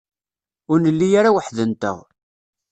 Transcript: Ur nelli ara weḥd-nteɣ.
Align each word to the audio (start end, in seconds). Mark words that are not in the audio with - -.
Ur 0.71 0.77
nelli 0.81 1.09
ara 1.19 1.35
weḥd-nteɣ. 1.35 1.97